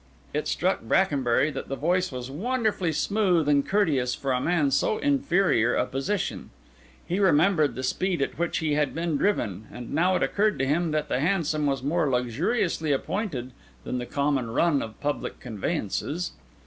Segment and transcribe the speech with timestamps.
[0.33, 4.71] It struck Brackenbury that the voice was wonderfully smooth and courteous for a man in
[4.71, 6.49] so inferior a position;
[7.05, 10.65] he remembered the speed at which he had been driven; and now it occurred to
[10.65, 13.51] him that the hansom was more luxuriously appointed
[13.83, 16.31] than the common run of public conveyances.